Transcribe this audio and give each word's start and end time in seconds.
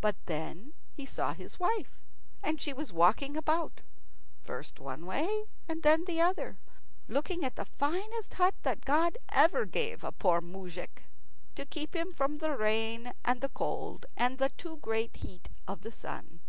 But 0.00 0.16
then 0.26 0.72
he 0.92 1.06
saw 1.06 1.32
his 1.34 1.60
wife. 1.60 2.00
And 2.42 2.60
she 2.60 2.72
was 2.72 2.92
walking 2.92 3.36
about, 3.36 3.80
first 4.42 4.80
one 4.80 5.06
way 5.06 5.44
and 5.68 5.84
then 5.84 6.04
the 6.04 6.20
other, 6.20 6.56
looking 7.06 7.44
at 7.44 7.54
the 7.54 7.64
finest 7.64 8.34
hut 8.34 8.56
that 8.64 8.84
God 8.84 9.18
ever 9.28 9.64
gave 9.66 10.02
a 10.02 10.10
poor 10.10 10.40
moujik 10.40 11.04
to 11.54 11.64
keep 11.64 11.94
him 11.94 12.12
from 12.12 12.38
the 12.38 12.56
rain 12.56 13.12
and 13.24 13.40
the 13.40 13.50
cold, 13.50 14.04
and 14.16 14.38
the 14.38 14.48
too 14.48 14.78
great 14.78 15.14
heat 15.18 15.48
of 15.68 15.82
the 15.82 15.92
sun. 15.92 16.40